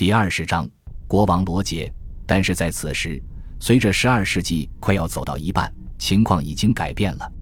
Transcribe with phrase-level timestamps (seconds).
[0.00, 0.66] 第二十章，
[1.06, 1.92] 国王罗杰。
[2.26, 3.22] 但是在此时，
[3.58, 7.32] 随着十二世纪快要走到一半，情况已经改变了。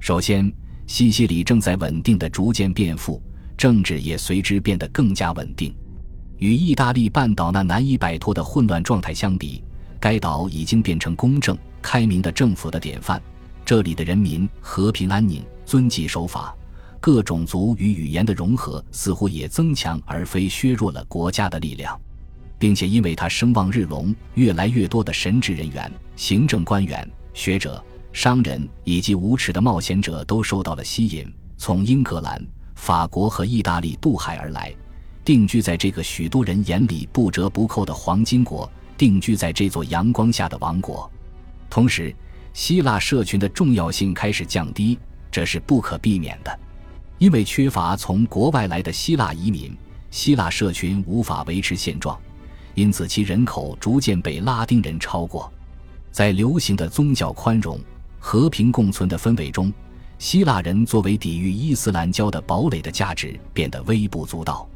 [0.00, 0.52] 首先，
[0.88, 3.22] 西西里正在稳定的逐渐变富，
[3.56, 5.72] 政治也随之变得更加稳定。
[6.38, 9.62] 与意大利半岛那难以摆脱的混乱状态相比，
[10.00, 13.22] 该岛已经变成公正、开明的政府的典范。
[13.64, 16.52] 这里的人民和平安宁，遵纪守法，
[17.00, 21.98] 各种族与语言的融合似乎也增强而非削弱了国家的力量，
[22.58, 27.82] 并且因为他声望日隆，越来越多的神职人员、行政官员、学者、
[28.12, 32.40] 商人以及无耻的冒险者都受到了吸引，从英格兰、
[32.74, 34.74] 法国和意大利渡海而来，
[35.24, 41.10] 定居在这个许多人眼里不折不扣的黄金国，定居在这座阳光下的王国，
[41.70, 42.14] 同时。
[42.52, 44.98] 希腊社群的重要性开始降低，
[45.30, 46.58] 这是不可避免的，
[47.20, 49.76] 因为缺乏从国外来的希腊移民，
[50.10, 52.18] 希腊社群无法维持现状，
[52.74, 55.52] 因此其人口逐渐被拉丁人超过。
[56.10, 57.78] 在流行的宗教宽容、
[58.18, 59.70] 和平共存的氛围中，
[60.18, 64.66] 希腊人作为抵御伊斯兰教的堡垒的价值变得微不足道。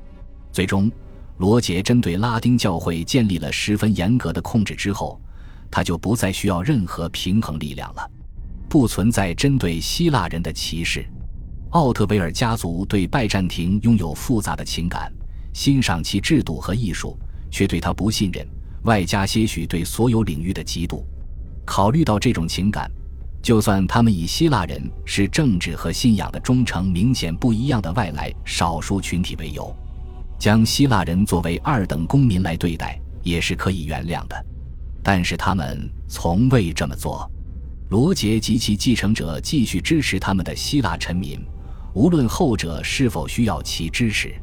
[0.53, 0.93] 最终，
[1.39, 5.19] 罗杰针对拉丁教会建立了十分严格的控制之后。
[5.71, 8.11] 他就不再需要任何平衡力量了，
[8.69, 11.05] 不存在针对希腊人的歧视。
[11.75, 15.13] 奥特维尔家族对拜占庭拥有复杂的情感，
[15.53, 17.19] 欣赏其制度和艺术，
[17.51, 18.47] 却对他不信任，
[18.85, 21.03] 外加些许对所有领域的嫉妒。
[21.65, 22.89] 考虑到这种情感，
[23.43, 29.75] 就算他们以希腊人是政治和信仰的忠诚明显不一样的外来少数群体为由，
[30.39, 34.47] 将希腊人作为二等公民来对待，也是可以原谅的。
[35.03, 37.29] 但是他们从未这么做。
[37.91, 41.39] 罗杰及其继承者继续支持他们的希腊臣民，
[41.95, 44.35] 无论后者是否需要其支持。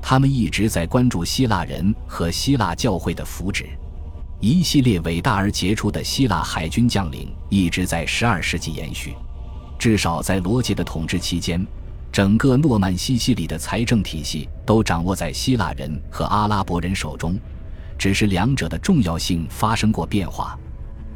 [0.00, 3.66] 他们一直在关注希腊人和希腊教会的福祉。
[4.40, 9.14] 一系列伟大而杰出的希腊海军将领一直在十二世纪延续。
[9.78, 11.66] 至少在罗杰的统治期间，
[12.12, 17.38] 整个诺曼西西里的财政体系都掌握在希腊人和阿拉伯人手中。
[17.96, 20.58] 只是两者的重要性发生过变化。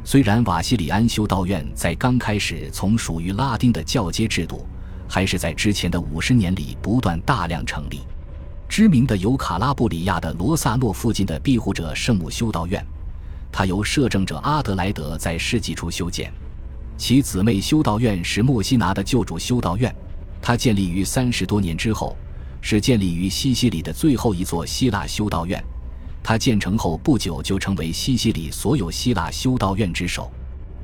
[0.03, 4.65] 虽然瓦西里安修道院在刚开始从属于拉丁的教阶制度，
[5.09, 8.01] 还是在之前的五十年里不断大量成立。
[8.69, 12.85] 知名的有卡拉布里亚的罗萨诺附近的庇护者圣母修道院，
[13.51, 16.31] 它由摄政者阿德莱德在世纪初修建。
[16.95, 19.93] 其姊妹修道院是墨西拿的救主修道院，
[20.39, 22.15] 它建立于三十多年之后，
[22.61, 25.59] 是建立于西西里的最后一座希腊修道院。
[26.21, 30.29] 它建成后不久就成为西西里所有希腊修道院之首。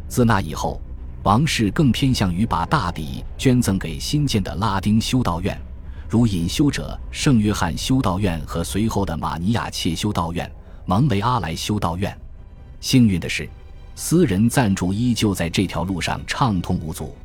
[0.08, 0.82] 自那以后，
[1.26, 5.60] 王室更偏向于把大笔捐赠给新建的拉丁修道院，
[6.08, 10.50] 如隐修者圣约翰修道院和随后的马尼亚切修道院、
[10.86, 12.16] 蒙雷阿莱修道院。
[12.80, 13.50] 幸运的是，
[13.96, 17.16] 私人赞助依旧在这条路上畅通无阻，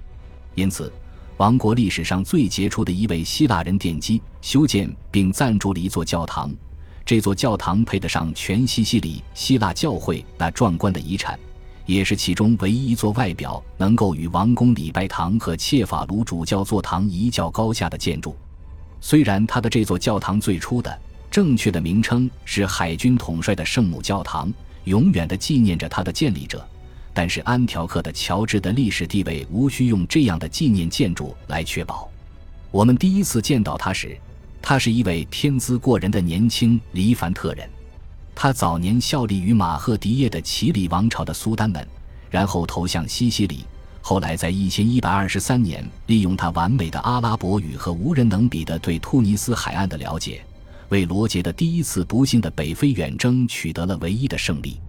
[0.55, 0.91] 因此，
[1.37, 6.51] 王国历史上最杰出的一位希腊人奠基、修建并赞助了一座教堂。
[7.05, 11.39] 这座教堂配得上全西西里希腊教会那壮观的遗产，
[11.95, 18.37] 也是其中唯一一座外表能够与王宫礼拜堂和切法卢主教座堂一较高下的建筑。
[19.01, 20.99] 虽然他的这座教堂最初的
[21.31, 24.53] 正确的名称是海军统帅的圣母教堂，
[24.85, 26.67] 永远的纪念着他的建立者，
[27.13, 32.09] 但是安条克的乔治的历史地位无需用这样的纪念建筑来确保。
[32.71, 34.17] 我们第一次见到他时。
[34.63, 37.67] 他是一位天资过人的年轻黎凡特人，
[38.35, 41.87] 他早年效力于马赫迪耶的奇里王朝的苏丹们，
[42.31, 43.67] 然后投向西西里。
[44.03, 50.43] 后来在一千一百二十三年，利用他完美的阿拉伯语和无人能比的对突尼斯海岸的了解，
[50.89, 54.81] 为罗杰的第一次不幸的北非远征取得了唯一的胜利。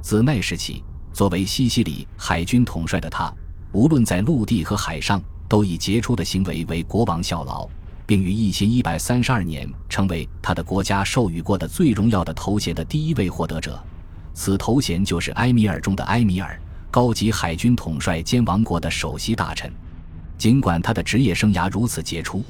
[0.00, 3.34] 自那时起，作为西西里海军统帅的他，
[3.72, 7.68] 无论在陆地和海上，都以杰出的行为为国王效劳。
[8.06, 13.82] 并于一千一百三十二年成为他的国家授予过的最荣耀的头衔的第一位获得者，
[14.34, 16.60] 此头衔就是埃米尔中的埃米尔，
[16.90, 19.72] 高级海军统帅兼王国的首席大臣。
[20.36, 22.42] 尽管他的职业生涯如此杰出，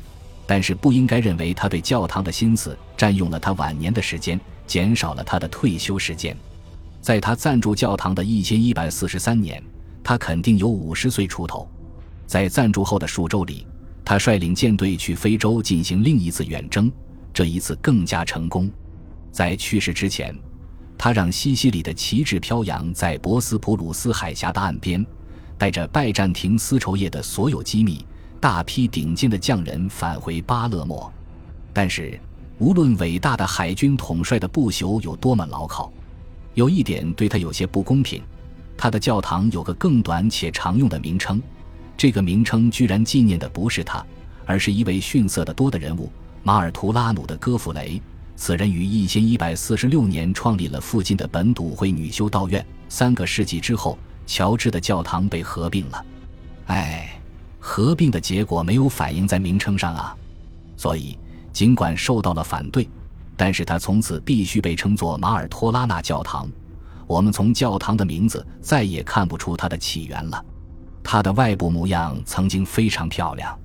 [0.46, 6.36] 但是不应该认为他对教堂的心思占用了他晚年的时间，减少了他的退休时间。
[7.00, 9.62] 在他赞助教堂的一千一百四十三年，
[10.02, 11.68] 他肯定有五十岁出头。
[12.26, 13.66] 在赞助后的数周里。
[14.12, 16.92] 他率领舰队去非洲进行另一次远征，
[17.32, 18.70] 这一次更加成功。
[19.30, 20.36] 在去世之前，
[20.98, 25.02] 他让西西里的旗帜飘扬在博斯普鲁斯海峡的岸边，
[25.56, 28.04] 带着拜占庭丝绸业的所有机密，
[28.38, 31.10] 大批顶尖的匠人返回巴勒莫。
[31.72, 32.20] 但是，
[32.58, 35.90] 无论伟大的海军统帅的不朽有多么牢靠，
[36.52, 38.22] 有一点对他有些不公平：
[38.76, 41.40] 他的教堂有个更短且常用的名称，
[42.02, 44.04] 这个名称居然纪念的不是他，
[44.44, 46.10] 而是一位逊色的多的人物——
[46.42, 48.02] 马尔图拉努的哥弗雷。
[48.34, 52.66] 此人于一千一百四十六年创立了附近的本笃会女修道院。
[52.88, 53.96] 三个世纪之后，
[54.26, 56.04] 乔治的教堂被合并了。
[56.66, 57.22] 哎，
[57.60, 60.16] 合并的结果没有反映在名称上啊。
[60.76, 61.16] 所以，
[61.52, 62.88] 尽管受到了反对，
[63.36, 66.50] 但是他从此必须被称作马尔托拉纳教堂。
[67.06, 70.44] 我们从教堂的名字再也看不出它的起源了。
[71.02, 73.58] 它的外部模样曾经非常漂亮。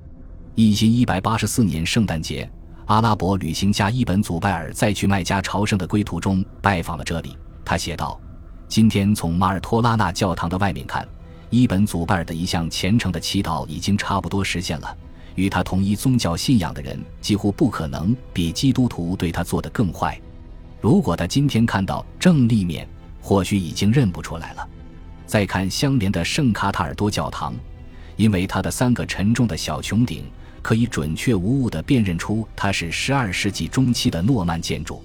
[0.56, 2.50] 一千一百八十四年圣诞节。
[2.88, 7.38] 阿拉伯旅行家伊本·祖拜尔在去麦加朝圣的归途中拜访了这里。
[7.66, 8.18] 他写道
[8.69, 11.06] ：“今天从马尔托拉纳教堂的外面看，
[11.50, 14.98] 伊本·祖拜尔的一项虔诚的祈祷已经差不多实现了。
[15.36, 20.18] 与他同一宗教信仰的人几乎不可能比基督徒对他做得更坏。
[20.80, 22.88] 如果他今天看到正立面，
[23.22, 24.66] 或许已经认不出来了。
[25.27, 27.53] 再看相连的圣卡塔尔多教堂，
[28.15, 30.24] 因为它的三个沉重的小穹顶。”
[30.59, 35.01] 可以准确无误地辨认出它是12世纪中期的诺曼建筑。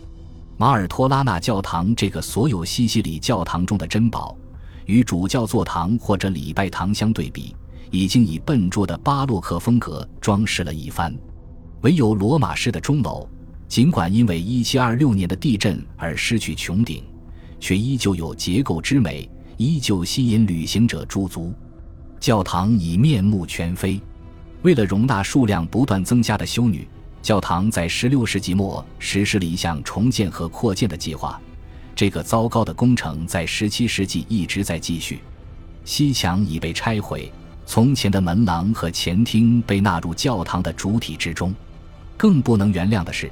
[0.56, 4.36] 马尔托拉纳教堂这个所有西西里教堂中的珍宝，
[4.86, 7.54] 与主教座堂或者礼拜堂相对比，
[7.92, 11.14] 已经以笨拙的巴洛克风格装饰了一番。
[11.82, 13.28] 唯有罗马式的钟楼，
[13.68, 17.04] 尽管因为1726年的地震而失去穹顶，
[17.60, 19.30] 却依旧有结构之美，
[19.62, 21.52] 依旧吸引旅行者驻足。
[22.18, 24.00] 教堂已面目全非。
[24.62, 26.86] 为了容纳数量不断增加的修女，
[27.20, 31.40] 教堂在16世纪末实施了一项重建和扩建的计划。
[31.94, 35.20] 这个糟糕的工程在17世纪一直在继续。
[35.84, 37.30] 西墙已被拆毁，
[37.66, 41.54] 从前的门廊和前厅被纳入教堂的主体之中。
[42.16, 43.30] 更不能原谅的是，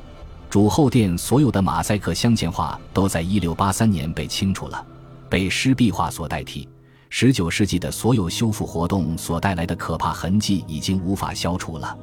[0.49, 4.85] 主后殿所有的马赛克镶嵌画都在1683年被清除了，
[5.31, 6.69] 被湿壁画所代替。
[7.09, 11.99] 十九世纪的所有修复活动所带来的可怕痕迹已经无法消除了，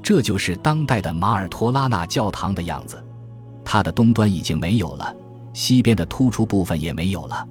[0.00, 3.02] 这就是当代的马尔托拉纳教堂的样子。
[3.64, 5.12] 它的东端已经没有了，
[5.52, 7.44] 西边的突出部分也没有了。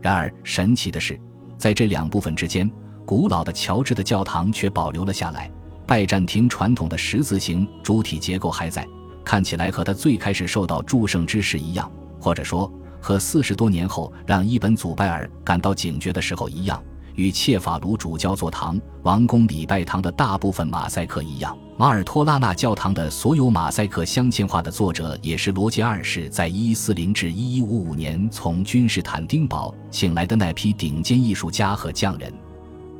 [0.00, 1.20] 然而神奇的是，
[1.58, 2.70] 在这两部分之间，
[3.04, 5.50] 古老的乔治的教堂却保留了下来。
[5.86, 8.86] 拜占庭传统的十字形主体结构还在，
[9.22, 12.72] 看起来和它最开始受到祝圣之时一样，或者说。
[13.00, 16.82] 和四十多年后让伊本·祖拜尔感到警觉的时候一样，
[17.14, 32.32] 与切法卢主教座堂、王宫礼拜堂的大部分马赛克一样，马尔托拉纳教堂的所有马赛克镶嵌画的作者也是罗杰二世在1140至1155年从君士坦丁堡请来的那批顶尖艺术家和匠人。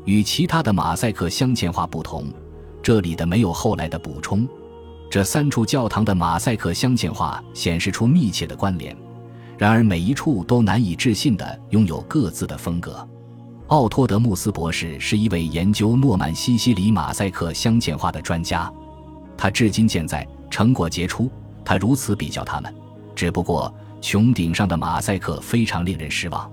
[0.04, 2.32] 与其他的马赛克镶嵌画不同，
[2.82, 4.48] 这里的没有后来的补充。
[5.10, 8.96] 这三处教堂的马赛克镶嵌画显示出密切的关联。
[9.58, 13.06] 然而，每一处都难以置信地拥有各自的风格。
[13.66, 18.72] 奥托德穆斯博士是一位研究诺曼西西里马赛克镶嵌画的专家，
[19.36, 21.28] 他至今健在，成果杰出。
[21.64, 22.72] 他如此比较他们，
[23.16, 26.50] 只不过穹顶上的马赛克非常令人失望。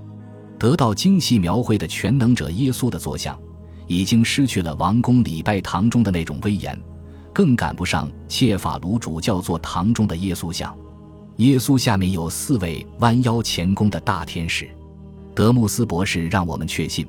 [0.58, 3.38] 得到精细描绘的全能者耶稣的坐像，
[3.86, 6.78] 已经失去了王宫礼拜堂中的那种威严，
[7.32, 10.76] 更赶不上切法卢主教座堂中的耶稣像。
[11.38, 14.70] 耶稣下面有四位弯腰前弓的大天使，
[15.34, 17.06] 德穆斯博士让我们确信，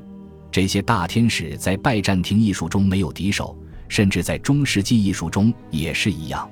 [0.50, 3.57] 这些大天使在拜占庭艺术中没有敌手，
[3.89, 6.49] 甚至在中世纪艺术中也是一样。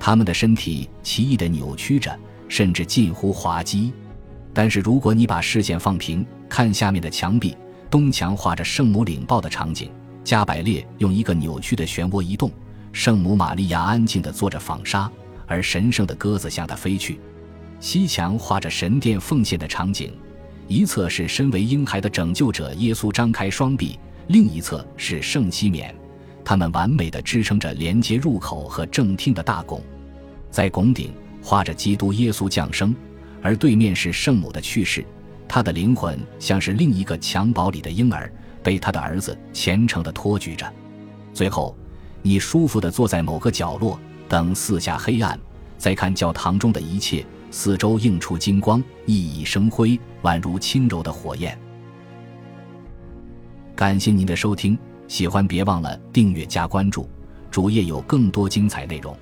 [0.00, 3.92] 他们的身体奇异的扭曲着，甚至近乎滑稽。
[4.52, 7.56] 但是如果你把视线放平，看下面的墙壁，
[7.88, 9.88] 东墙画着圣母领报的场景，
[10.24, 12.50] 加百列用一个扭曲的漩涡移动，
[12.92, 15.08] 圣母玛利亚安静地做着纺纱。
[15.46, 17.18] 而神圣的鸽子向他飞去。
[17.80, 20.12] 西墙画着神殿奉献的场景，
[20.68, 23.98] 一侧是身为婴孩的拯救者耶稣张开双臂，
[24.28, 25.94] 另一侧是圣西缅，
[26.44, 29.82] 他们完美的支撑着连接入口和正厅的大拱。
[30.50, 32.94] 在拱顶画着基督耶稣降生，
[33.42, 35.04] 而对面是圣母的去世，
[35.46, 38.32] 他的灵魂像是另一个襁褓里的婴儿，
[38.62, 40.72] 被他的儿子虔诚地托举着。
[41.34, 41.76] 最后，
[42.22, 44.00] 你舒服地坐在某个角落。
[44.28, 45.38] 等四下黑暗，
[45.78, 51.56] 再看教堂中的一切，四周映出金光，熠熠生辉，宛如轻柔的火焰。
[53.76, 54.78] 感谢您的收听，
[55.08, 57.08] 喜欢别忘了订阅加关注，
[57.50, 59.16] 主页有更多精彩内容。